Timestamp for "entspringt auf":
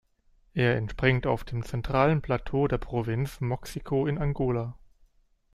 0.77-1.43